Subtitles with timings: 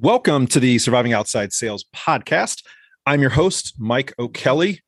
[0.00, 2.64] Welcome to the Surviving Outside Sales podcast.
[3.04, 4.80] I'm your host, Mike O'Kelly.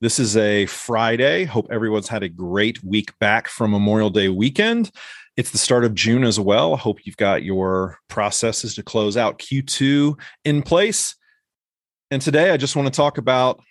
[0.00, 1.44] This is a Friday.
[1.44, 4.90] Hope everyone's had a great week back from Memorial Day weekend.
[5.36, 6.76] It's the start of June as well.
[6.76, 11.14] Hope you've got your processes to close out Q2 in place.
[12.10, 13.62] And today I just want to talk about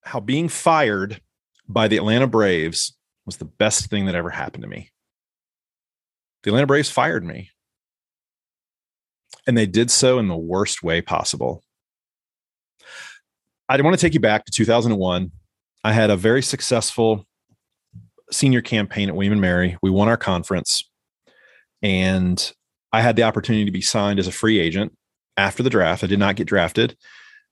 [0.00, 1.20] how being fired
[1.68, 2.96] by the Atlanta Braves
[3.26, 4.92] was the best thing that ever happened to me.
[6.42, 7.50] The Atlanta Braves fired me
[9.46, 11.62] and they did so in the worst way possible.
[13.68, 15.30] I want to take you back to 2001.
[15.84, 17.26] I had a very successful
[18.30, 19.76] senior campaign at William and Mary.
[19.82, 20.88] We won our conference,
[21.80, 22.52] and
[22.92, 24.96] I had the opportunity to be signed as a free agent
[25.36, 26.04] after the draft.
[26.04, 26.96] I did not get drafted.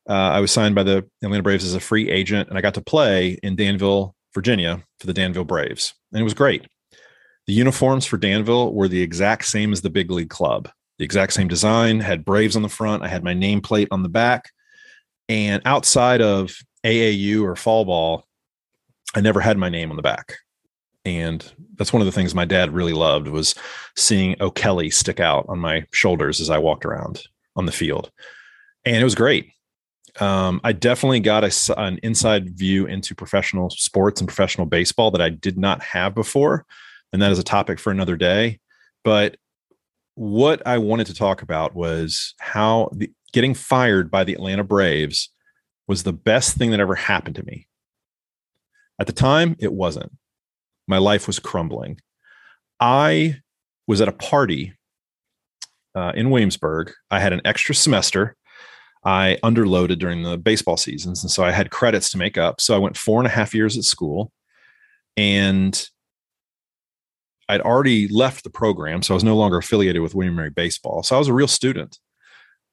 [0.09, 2.75] Uh, I was signed by the Atlanta Braves as a free agent, and I got
[2.75, 6.67] to play in Danville, Virginia, for the Danville Braves, and it was great.
[7.47, 10.69] The uniforms for Danville were the exact same as the big league club
[11.01, 13.03] the exact same design, had Braves on the front.
[13.03, 14.51] I had my nameplate on the back.
[15.31, 18.27] And outside of AAU or fall ball,
[19.15, 20.34] I never had my name on the back.
[21.07, 23.55] And that's one of the things my dad really loved was
[23.97, 27.23] seeing O'Kelly stick out on my shoulders as I walked around
[27.57, 28.11] on the field.
[28.85, 29.53] And it was great.
[30.20, 35.23] Um, I definitely got a, an inside view into professional sports and professional baseball that
[35.23, 36.67] I did not have before.
[37.11, 38.61] And that is a topic for another day.
[39.03, 39.39] But
[40.21, 45.31] what I wanted to talk about was how the, getting fired by the Atlanta Braves
[45.89, 47.67] was the best thing that ever happened to me.
[48.98, 50.13] At the time, it wasn't.
[50.87, 52.03] My life was crumbling.
[52.79, 53.41] I
[53.87, 54.75] was at a party
[55.95, 56.93] uh, in Williamsburg.
[57.11, 58.37] I had an extra semester.
[59.03, 61.23] I underloaded during the baseball seasons.
[61.23, 62.61] And so I had credits to make up.
[62.61, 64.33] So I went four and a half years at school.
[65.17, 65.83] And
[67.51, 71.03] I'd already left the program, so I was no longer affiliated with William Mary Baseball.
[71.03, 71.98] So I was a real student,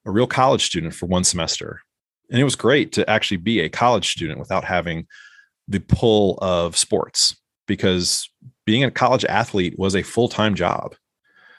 [0.06, 1.82] a real college student for one semester.
[2.30, 5.08] And it was great to actually be a college student without having
[5.68, 7.36] the pull of sports
[7.68, 8.30] because
[8.66, 10.96] being a college athlete was a full time job.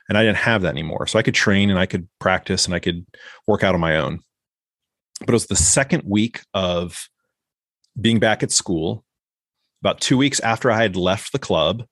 [0.08, 1.08] And I didn't have that anymore.
[1.08, 3.04] So I could train and I could practice and I could
[3.48, 4.20] work out on my own.
[5.20, 7.08] But it was the second week of
[8.00, 9.04] being back at school,
[9.82, 11.82] about two weeks after I had left the club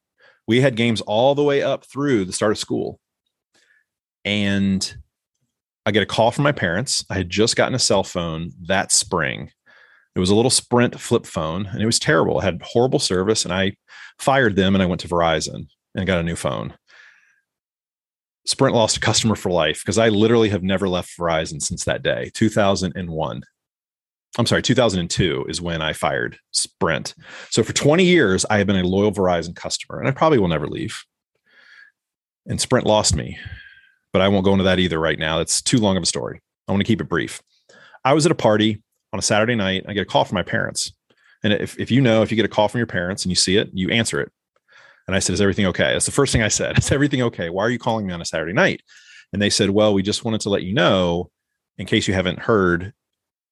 [0.47, 3.01] we had games all the way up through the start of school.
[4.25, 4.97] And
[5.85, 7.05] I get a call from my parents.
[7.11, 9.51] I had just gotten a cell phone that spring.
[10.15, 12.41] It was a little Sprint flip phone and it was terrible.
[12.41, 13.45] It had horrible service.
[13.45, 13.77] And I
[14.19, 16.75] fired them and I went to Verizon and got a new phone.
[18.47, 22.03] Sprint lost a customer for life because I literally have never left Verizon since that
[22.03, 23.43] day, 2001.
[24.39, 27.15] I'm sorry, 2002 is when I fired Sprint.
[27.51, 30.49] So for 20 years, I have been a loyal Verizon customer, and I probably will
[30.49, 31.05] never leave.
[32.47, 33.39] And Sprint lost me,
[34.13, 35.39] but I won't go into that either right now.
[35.39, 36.43] That's too long of a story.
[36.69, 37.43] I want to keep it brief.
[38.05, 38.83] I was at a party
[39.13, 39.85] on a Saturday night.
[39.89, 40.93] I get a call from my parents.
[41.43, 43.37] And if, if you know, if you get a call from your parents and you
[43.37, 44.31] see it, you answer it.
[45.07, 45.93] And I said, Is everything okay?
[45.93, 46.79] That's the first thing I said.
[46.79, 47.51] Is everything okay?
[47.51, 48.83] Why are you calling me on a Saturday night?
[49.33, 51.31] And they said, Well, we just wanted to let you know,
[51.79, 52.93] in case you haven't heard,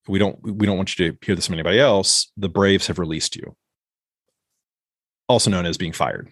[0.08, 2.98] we don't we don't want you to hear this from anybody else the braves have
[2.98, 3.56] released you.
[5.28, 6.30] Also known as being fired.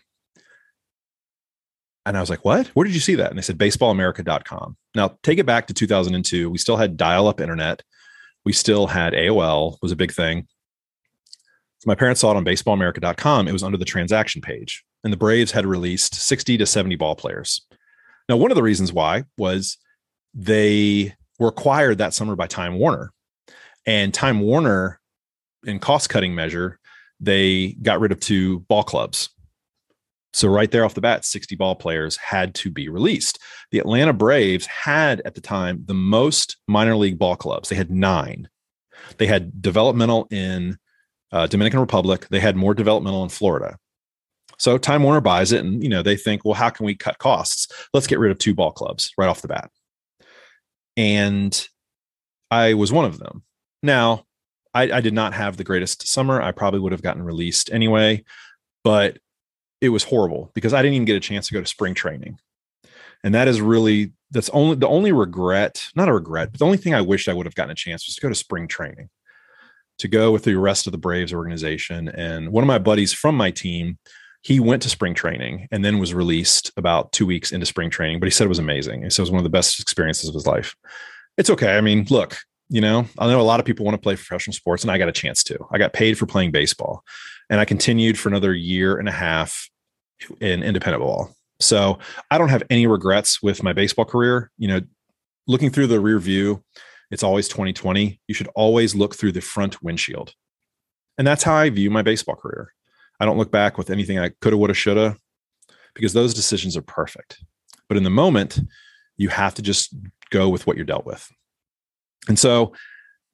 [2.04, 2.66] And i was like what?
[2.68, 3.30] Where did you see that?
[3.30, 7.82] And they said baseballamerica.com now take it back to 2002 we still had dial-up internet.
[8.44, 10.46] We still had aol was a big thing.
[11.78, 14.84] So my parents saw it on baseballamerica.com it was under the transaction page.
[15.04, 17.66] And the braves had released 60 to 70 ball players.
[18.28, 19.78] Now one of the reasons why was
[20.34, 23.12] they were acquired that summer by time warner
[23.86, 25.00] and Time Warner,
[25.64, 26.78] in cost cutting measure,
[27.20, 29.30] they got rid of two ball clubs.
[30.34, 33.38] So, right there off the bat, 60 ball players had to be released.
[33.70, 37.68] The Atlanta Braves had at the time the most minor league ball clubs.
[37.68, 38.48] They had nine.
[39.18, 40.78] They had developmental in
[41.32, 42.28] uh, Dominican Republic.
[42.30, 43.76] They had more developmental in Florida.
[44.58, 47.18] So Time Warner buys it, and you know they think, well, how can we cut
[47.18, 47.68] costs?
[47.92, 49.70] Let's get rid of two ball clubs right off the bat.
[50.96, 51.68] And
[52.50, 53.42] I was one of them.
[53.82, 54.24] Now,
[54.74, 56.40] I, I did not have the greatest summer.
[56.40, 58.24] I probably would have gotten released anyway,
[58.84, 59.18] but
[59.80, 62.38] it was horrible because I didn't even get a chance to go to spring training.
[63.24, 66.78] And that is really that's only the only regret, not a regret, but the only
[66.78, 69.10] thing I wished I would have gotten a chance was to go to spring training,
[69.98, 72.08] to go with the rest of the Braves organization.
[72.08, 73.98] And one of my buddies from my team,
[74.40, 78.18] he went to spring training and then was released about two weeks into spring training,
[78.18, 79.02] but he said it was amazing.
[79.02, 80.74] He said it was one of the best experiences of his life.
[81.36, 81.76] It's okay.
[81.76, 84.54] I mean, look, you know, I know a lot of people want to play professional
[84.54, 85.58] sports, and I got a chance to.
[85.70, 87.02] I got paid for playing baseball,
[87.50, 89.68] and I continued for another year and a half
[90.40, 91.34] in independent ball.
[91.60, 91.98] So
[92.30, 94.50] I don't have any regrets with my baseball career.
[94.58, 94.80] You know,
[95.46, 96.64] looking through the rear view,
[97.10, 98.20] it's always 2020.
[98.26, 100.34] You should always look through the front windshield.
[101.18, 102.72] And that's how I view my baseball career.
[103.20, 105.16] I don't look back with anything I coulda, woulda, shoulda,
[105.94, 107.44] because those decisions are perfect.
[107.88, 108.58] But in the moment,
[109.16, 109.94] you have to just
[110.30, 111.30] go with what you're dealt with.
[112.28, 112.72] And so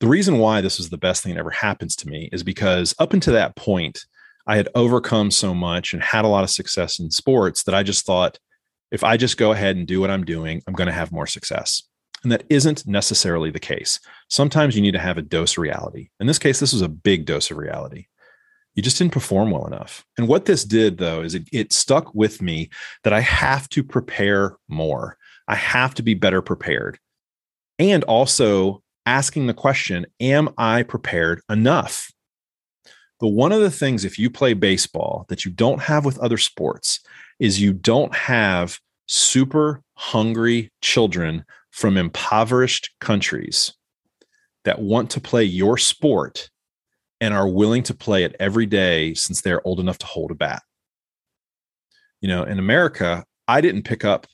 [0.00, 2.94] the reason why this was the best thing that ever happens to me is because
[2.98, 4.04] up until that point,
[4.46, 7.82] I had overcome so much and had a lot of success in sports that I
[7.82, 8.38] just thought
[8.90, 11.26] if I just go ahead and do what I'm doing, I'm going to have more
[11.26, 11.82] success.
[12.22, 14.00] And that isn't necessarily the case.
[14.28, 16.08] Sometimes you need to have a dose of reality.
[16.18, 18.06] In this case, this was a big dose of reality.
[18.74, 20.04] You just didn't perform well enough.
[20.16, 22.70] And what this did, though, is it, it stuck with me
[23.04, 25.16] that I have to prepare more.
[25.46, 26.98] I have to be better prepared.
[27.78, 32.10] And also asking the question Am I prepared enough?
[33.20, 36.38] But one of the things, if you play baseball, that you don't have with other
[36.38, 37.00] sports
[37.40, 43.72] is you don't have super hungry children from impoverished countries
[44.64, 46.50] that want to play your sport
[47.20, 50.34] and are willing to play it every day since they're old enough to hold a
[50.34, 50.62] bat.
[52.20, 54.26] You know, in America, I didn't pick up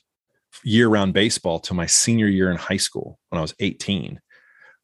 [0.63, 4.19] year round baseball till my senior year in high school when I was 18.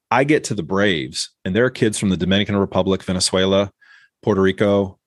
[0.09, 3.71] I get to the Braves, and there are kids from the Dominican Republic, Venezuela,
[4.21, 4.99] Puerto Rico,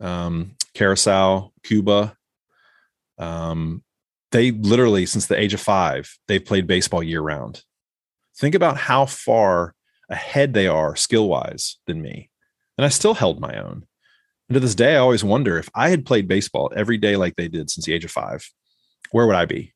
[0.00, 0.54] um,
[1.62, 2.16] Cuba.
[3.18, 3.82] Um,
[4.30, 7.62] they literally, since the age of five, they've played baseball year round.
[8.36, 9.74] Think about how far
[10.08, 12.30] ahead they are skill wise than me.
[12.76, 13.86] And I still held my own.
[14.48, 17.36] And to this day, I always wonder if I had played baseball every day like
[17.36, 18.48] they did since the age of five,
[19.10, 19.73] where would I be?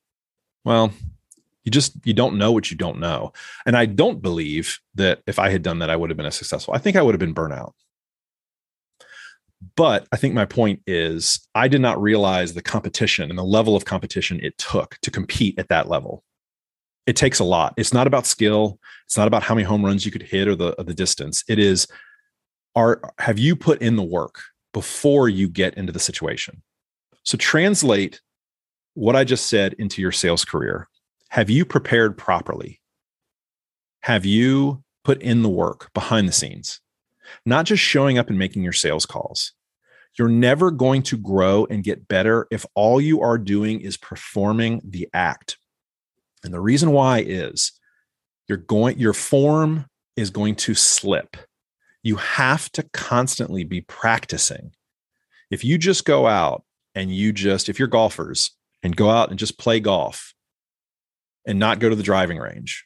[0.65, 0.91] Well,
[1.63, 3.33] you just you don't know what you don't know.
[3.65, 6.35] And I don't believe that if I had done that, I would have been as
[6.35, 6.73] successful.
[6.73, 7.73] I think I would have been burnout.
[9.75, 13.75] But I think my point is I did not realize the competition and the level
[13.75, 16.23] of competition it took to compete at that level.
[17.05, 17.73] It takes a lot.
[17.75, 18.79] It's not about skill.
[19.05, 21.43] It's not about how many home runs you could hit or the or the distance.
[21.47, 21.87] It is
[22.75, 24.41] are have you put in the work
[24.73, 26.61] before you get into the situation?
[27.23, 28.21] So translate
[28.93, 30.87] what I just said into your sales career.
[31.29, 32.81] Have you prepared properly?
[34.01, 36.81] Have you put in the work behind the scenes?
[37.45, 39.53] Not just showing up and making your sales calls.
[40.17, 44.81] You're never going to grow and get better if all you are doing is performing
[44.83, 45.57] the act.
[46.43, 47.73] And the reason why is
[48.47, 51.37] you're going your form is going to slip
[52.03, 54.71] you have to constantly be practicing.
[55.51, 56.63] If you just go out
[56.95, 58.51] and you just, if you're golfers
[58.83, 60.33] and go out and just play golf
[61.45, 62.85] and not go to the driving range,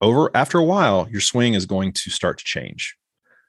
[0.00, 2.96] over after a while, your swing is going to start to change.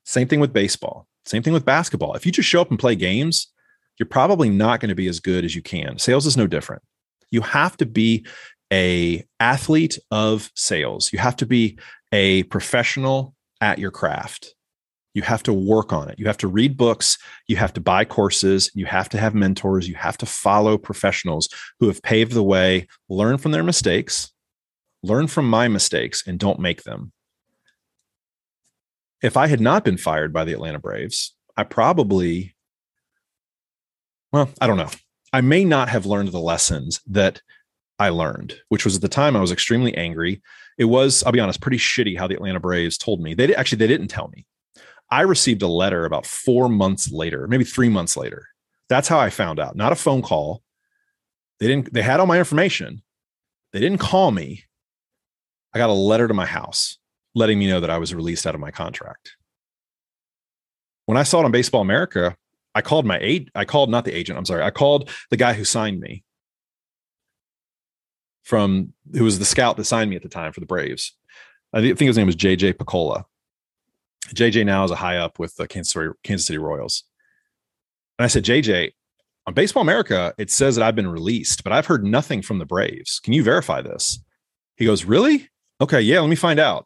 [0.05, 2.15] Same thing with baseball, same thing with basketball.
[2.15, 3.51] If you just show up and play games,
[3.97, 5.99] you're probably not going to be as good as you can.
[5.99, 6.81] Sales is no different.
[7.31, 8.25] You have to be
[8.71, 11.11] a athlete of sales.
[11.11, 11.77] You have to be
[12.11, 14.55] a professional at your craft.
[15.19, 16.17] You have to work on it.
[16.17, 17.17] You have to read books.
[17.45, 18.71] You have to buy courses.
[18.73, 19.85] You have to have mentors.
[19.85, 21.49] You have to follow professionals
[21.81, 24.31] who have paved the way, learn from their mistakes,
[25.03, 27.11] learn from my mistakes, and don't make them.
[29.21, 32.55] If I had not been fired by the Atlanta Braves, I probably,
[34.31, 34.91] well, I don't know.
[35.33, 37.41] I may not have learned the lessons that
[37.99, 40.41] I learned, which was at the time I was extremely angry
[40.79, 43.77] it was i'll be honest pretty shitty how the atlanta braves told me they actually
[43.77, 44.47] they didn't tell me
[45.11, 48.47] i received a letter about four months later maybe three months later.
[48.89, 49.75] That's how i found out.
[49.75, 50.61] Not a phone call.
[51.59, 53.01] They didn't they had all my information.
[53.73, 54.65] They didn't call me.
[55.73, 56.97] I got a letter to my house
[57.35, 59.35] letting me know that i was released out of my contract.
[61.05, 62.35] When i saw it on baseball america
[62.75, 65.53] i called my aid i called not the agent i'm sorry i called the guy
[65.53, 66.23] who signed me
[68.49, 71.15] from who was the scout that signed me at the time for the Braves.
[71.71, 73.25] I think his name was JJ Picollo.
[74.33, 77.03] JJ now is a high up with the Kansas City, Kansas City Royals.
[78.17, 78.91] And I said, JJ,
[79.47, 82.65] on Baseball America, it says that I've been released, but I've heard nothing from the
[82.65, 83.19] Braves.
[83.19, 84.19] Can you verify this?
[84.77, 85.49] He goes, Really?
[85.81, 86.85] Okay, yeah, let me find out.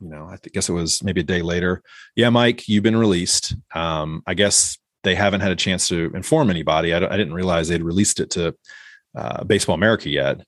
[0.00, 1.82] You know, I guess it was maybe a day later.
[2.14, 3.56] Yeah, Mike, you've been released.
[3.74, 6.92] Um, I guess they haven't had a chance to inform anybody.
[6.92, 8.54] I, I didn't realize they'd released it to
[9.16, 10.40] uh, Baseball America yet.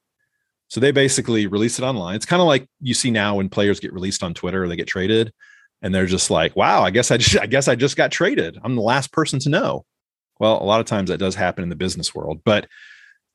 [0.68, 2.14] So they basically release it online.
[2.14, 4.76] It's kind of like you see now when players get released on Twitter or they
[4.76, 5.32] get traded
[5.82, 8.58] and they're just like, wow, I guess I just I guess I just got traded.
[8.62, 9.84] I'm the last person to know.
[10.40, 12.68] Well, a lot of times that does happen in the business world, but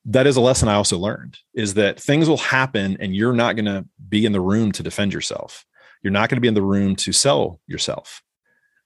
[0.06, 3.56] that is a lesson I also learned is that things will happen and you're not
[3.56, 5.66] going to be in the room to defend yourself.
[6.02, 8.22] You're not going to be in the room to sell yourself.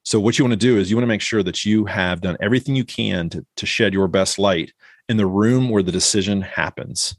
[0.03, 2.21] So what you want to do is you want to make sure that you have
[2.21, 4.73] done everything you can to, to shed your best light
[5.09, 7.15] in the room where the decision happens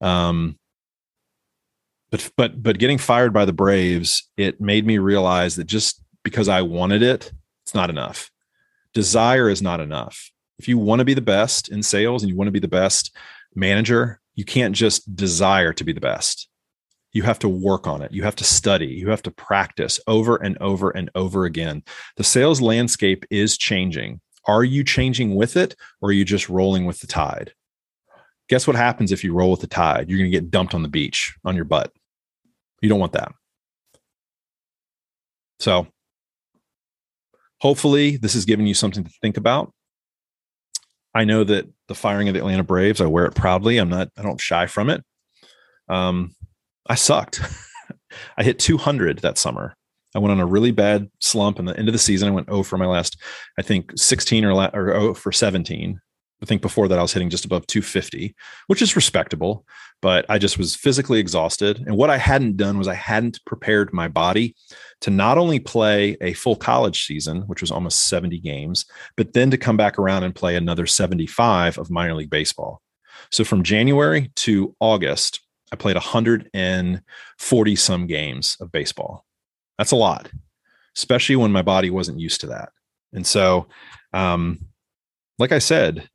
[0.00, 0.58] um,
[2.10, 6.48] but but but getting fired by the Braves, it made me realize that just because
[6.48, 7.32] I wanted it,
[7.64, 8.30] it's not enough.
[8.94, 10.30] Desire is not enough.
[10.58, 12.68] If you want to be the best in sales and you want to be the
[12.68, 13.14] best
[13.54, 16.48] manager, you can't just desire to be the best.
[17.12, 18.12] You have to work on it.
[18.12, 18.86] You have to study.
[18.86, 21.82] You have to practice over and over and over again.
[22.16, 24.20] The sales landscape is changing.
[24.46, 27.52] Are you changing with it or are you just rolling with the tide?
[28.48, 30.08] Guess what happens if you roll with the tide?
[30.08, 31.92] You're going to get dumped on the beach on your butt.
[32.80, 33.32] You don't want that.
[35.60, 35.88] So,
[37.60, 39.72] hopefully, this has given you something to think about.
[41.14, 43.78] I know that the firing of the Atlanta Braves, I wear it proudly.
[43.78, 45.02] I'm not, I don't shy from it.
[45.88, 46.34] Um,
[46.86, 47.40] I sucked.
[48.38, 49.74] I hit 200 that summer.
[50.14, 52.28] I went on a really bad slump in the end of the season.
[52.28, 53.18] I went 0 for my last,
[53.58, 56.00] I think 16 or, or 0 for 17.
[56.42, 58.34] I think before that I was hitting just above 250,
[58.68, 59.66] which is respectable,
[60.00, 61.82] but I just was physically exhausted.
[61.86, 64.54] And what I hadn't done was I hadn't prepared my body
[65.00, 68.84] to not only play a full college season, which was almost 70 games,
[69.16, 72.82] but then to come back around and play another 75 of minor league baseball.
[73.30, 75.40] So from January to August,
[75.72, 79.24] I played 140 some games of baseball.
[79.76, 80.30] That's a lot,
[80.96, 82.70] especially when my body wasn't used to that.
[83.12, 83.66] And so,
[84.12, 84.60] um,
[85.38, 86.08] like I said,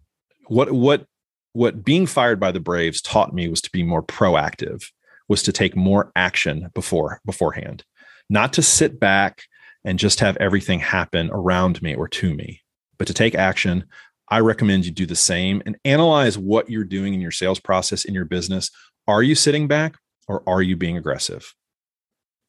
[0.54, 1.08] what what
[1.54, 4.86] what being fired by the Braves taught me was to be more proactive,
[5.28, 7.84] was to take more action before beforehand,
[8.30, 9.44] not to sit back
[9.84, 12.62] and just have everything happen around me or to me,
[12.98, 13.86] but to take action.
[14.30, 18.06] I recommend you do the same and analyze what you're doing in your sales process
[18.06, 18.72] in your business.
[19.08, 21.54] Are you sitting back or are you being aggressive?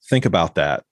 [0.08, 0.84] Think about that.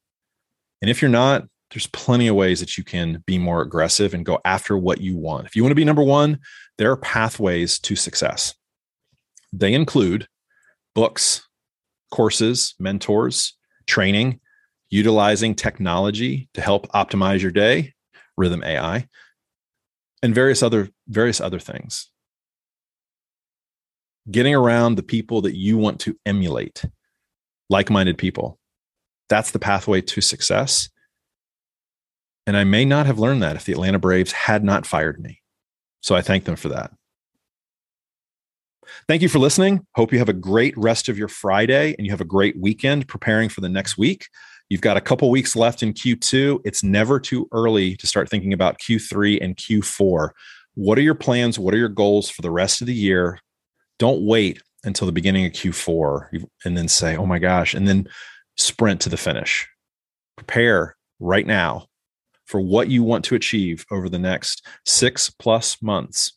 [0.83, 4.27] And if you're not, there's plenty of ways that you can be more aggressive and
[4.27, 5.47] go after what you want.
[5.47, 6.39] If you want to be number one,
[6.83, 8.57] there are pathways to success.
[9.53, 10.27] They include
[10.97, 11.47] books,
[12.11, 14.41] courses, mentors, training,
[14.91, 17.95] utilizing technology to help optimize your day,
[18.37, 19.07] Rithm AI,
[20.25, 22.11] and various other various other things.
[24.29, 26.85] Getting around the people that you want to emulate,
[27.71, 28.59] like-minded people.
[29.29, 30.89] That's the pathway to success.
[32.45, 35.42] And I may not have learned that if the Atlanta Braves had not fired me.
[36.03, 36.93] So I thank them for that.
[39.09, 39.87] Thank you for listening.
[39.95, 43.09] Hope you have a great rest of your Friday and you have a great weekend
[43.09, 44.27] preparing for the next week.
[44.69, 46.61] You've got a couple weeks left in Q2.
[46.65, 50.31] It's never too early to start thinking about Q3 and Q4.
[50.75, 51.59] What are your plans?
[51.59, 53.39] What are your goals for the rest of the year?
[53.99, 58.09] Don't wait until the beginning of Q4 and then say, oh my gosh, and then
[58.57, 59.69] sprint to the finish.
[60.37, 61.87] Prepare right now
[62.53, 66.35] for what you want to achieve over the next six plus months.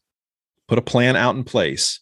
[0.65, 1.99] Put a plan out in place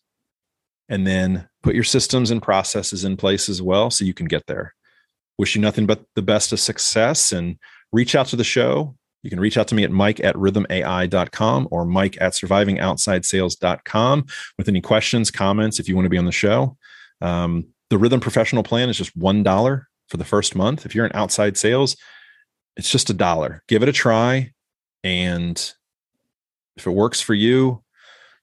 [0.87, 4.45] and then put your systems and processes in place as well so you can get
[4.45, 4.75] there.
[5.39, 7.57] Wish you nothing but the best of success and
[7.91, 8.95] reach out to the show.
[9.23, 14.25] You can reach out to me at mike at rithmai.com or mike at survivingoutsidesales.com
[14.59, 16.77] with any questions, comments, if you want to be on the show.
[17.19, 20.85] Um, the Rithm Professional Plan is just $1 for the first month.
[20.85, 21.97] If you're in outside sales,
[22.75, 23.63] it's just a dollar.
[23.67, 24.51] Give it a try.
[25.03, 25.57] And
[26.75, 27.83] if it works for you,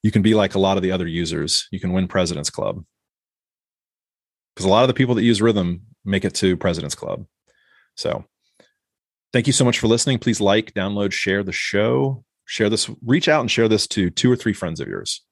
[0.03, 1.69] you can be like a lot of the other users.
[1.71, 2.85] You can win President's Club.
[4.55, 7.27] Because a lot of the people that use Rithm make it to President's Club.
[7.97, 8.25] So
[9.33, 10.19] thank you so much for listening.
[10.19, 12.25] Please like, download, share the show.
[12.47, 15.25] Share this, reach out and share this to two or three friends of yours.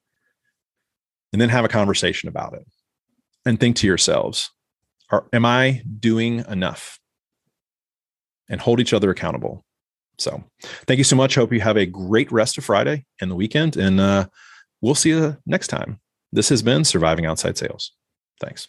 [1.33, 2.65] And then have a conversation about it.
[3.45, 4.51] And think to yourselves,
[5.11, 6.99] are, am I doing enough?
[8.49, 9.65] And hold each other accountable.
[10.19, 10.43] So
[10.87, 11.35] thank you so much.
[11.35, 13.77] Hope you have a great rest of Friday and the weekend.
[13.77, 14.27] And uh,
[14.81, 16.01] we'll see you next time.
[16.33, 17.93] This has been Surviving Outside Sales.
[18.41, 18.69] Thanks.